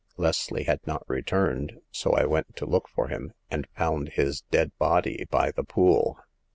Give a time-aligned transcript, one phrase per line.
[0.17, 4.75] Leslie had not returned, so I went to look for him, and found his dead
[4.79, 6.17] body by the Pool."